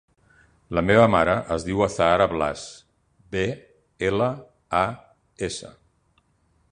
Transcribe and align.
La 0.77 0.81
meva 0.85 1.03
mare 1.15 1.35
es 1.55 1.65
diu 1.67 1.83
Azahara 1.87 2.27
Blas: 2.31 2.63
be, 3.37 3.45
ela, 4.11 4.33
a, 4.81 4.85
essa. 5.49 5.71